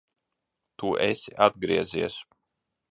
Tu 0.79 0.95
esi 1.09 1.37
atgriezies! 1.49 2.21